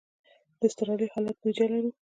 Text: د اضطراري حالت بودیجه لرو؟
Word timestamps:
د 0.59 0.61
اضطراري 0.67 1.07
حالت 1.13 1.35
بودیجه 1.41 1.65
لرو؟ 1.71 1.91